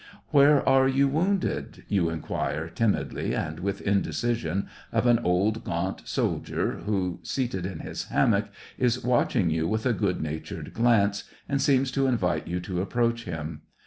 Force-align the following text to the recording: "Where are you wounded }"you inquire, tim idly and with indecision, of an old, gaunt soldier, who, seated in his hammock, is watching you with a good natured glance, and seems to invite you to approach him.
"Where 0.31 0.67
are 0.67 0.87
you 0.87 1.07
wounded 1.07 1.83
}"you 1.87 2.09
inquire, 2.09 2.69
tim 2.71 2.95
idly 2.95 3.35
and 3.35 3.59
with 3.59 3.81
indecision, 3.81 4.67
of 4.91 5.05
an 5.05 5.19
old, 5.19 5.63
gaunt 5.63 6.07
soldier, 6.07 6.79
who, 6.87 7.19
seated 7.21 7.67
in 7.67 7.81
his 7.81 8.05
hammock, 8.05 8.47
is 8.79 9.03
watching 9.03 9.51
you 9.51 9.67
with 9.67 9.85
a 9.85 9.93
good 9.93 10.19
natured 10.19 10.73
glance, 10.73 11.25
and 11.47 11.61
seems 11.61 11.91
to 11.91 12.07
invite 12.07 12.47
you 12.47 12.59
to 12.61 12.81
approach 12.81 13.25
him. 13.25 13.61